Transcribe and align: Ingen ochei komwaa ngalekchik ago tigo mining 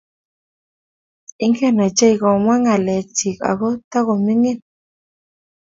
Ingen 1.45 1.75
ochei 1.85 2.15
komwaa 2.21 2.61
ngalekchik 2.63 3.37
ago 3.51 3.67
tigo 3.89 4.13
mining 4.25 4.61